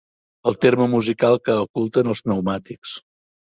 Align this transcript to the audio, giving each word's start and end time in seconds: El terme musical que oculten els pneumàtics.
El 0.51 0.55
terme 0.65 0.87
musical 0.93 1.37
que 1.49 1.59
oculten 1.67 2.11
els 2.17 2.25
pneumàtics. 2.29 2.99